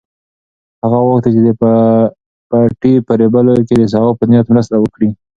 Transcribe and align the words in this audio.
هغه 0.83 0.97
غوښتل 1.07 1.31
چې 1.35 1.41
د 1.47 1.49
پټي 2.49 2.93
په 3.07 3.13
رېبلو 3.21 3.53
کې 3.67 3.75
د 3.77 3.83
ثواب 3.93 4.13
په 4.19 4.23
نیت 4.31 4.45
مرسته 4.53 4.75
وکړي. 4.79 5.09